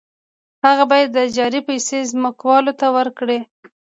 [0.65, 3.39] هغه باید د اجارې پیسې ځمکوال ته ورکړي